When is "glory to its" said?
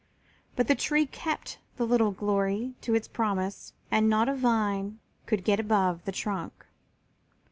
2.09-3.07